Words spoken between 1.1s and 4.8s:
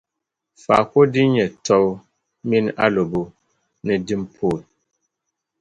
din nyɛ tɔbu mini alɔbo ni dimpooi.